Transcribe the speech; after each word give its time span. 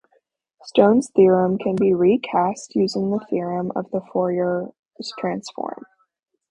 Stone's 0.63 1.11
Theorem 1.15 1.59
can 1.59 1.75
be 1.75 1.93
recast 1.93 2.73
using 2.75 3.11
the 3.11 3.17
language 3.17 3.71
of 3.75 3.91
the 3.91 4.01
Fourier 4.11 4.69
transform. 5.19 5.85